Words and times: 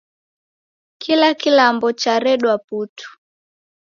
Kila 1.01 1.29
kilambo 1.39 1.87
charedwa 2.01 2.55
putu 2.67 3.07